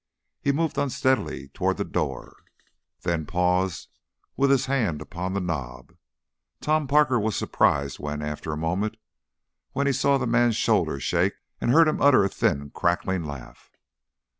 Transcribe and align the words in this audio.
He 0.41 0.51
moved 0.51 0.79
unsteadily 0.79 1.49
toward 1.49 1.77
the 1.77 1.83
door, 1.85 2.35
then 3.01 3.27
paused 3.27 3.87
with 4.35 4.49
his 4.49 4.65
hand 4.65 4.99
upon 4.99 5.33
the 5.33 5.39
knob. 5.39 5.93
Tom 6.59 6.87
Parker 6.87 7.19
was 7.19 7.35
surprised 7.35 7.99
when, 7.99 8.23
after 8.23 8.51
a 8.51 8.57
moment, 8.57 8.97
he 9.85 9.91
saw 9.93 10.17
the 10.17 10.25
man's 10.25 10.55
shoulders 10.55 11.03
shake 11.03 11.33
and 11.59 11.69
heard 11.69 11.87
him 11.87 12.01
utter 12.01 12.23
a 12.23 12.29
thin, 12.29 12.71
cackling 12.71 13.25
laugh. 13.25 13.69